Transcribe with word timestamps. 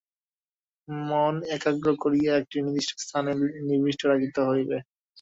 মন 1.05 1.35
একাগ্র 1.55 1.87
করিয়া 2.03 2.31
একটি 2.37 2.57
নির্দিষ্ট 2.59 2.91
স্থানে 3.03 3.31
নিবিষ্ট 3.67 4.01
রাখিতে 4.05 4.41
হইবে। 4.49 4.77